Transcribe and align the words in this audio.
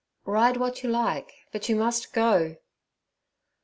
'Ride 0.25 0.57
what 0.57 0.81
you 0.81 0.89
like, 0.89 1.31
but 1.51 1.69
you 1.69 1.75
must 1.75 2.11
go.' 2.11 2.55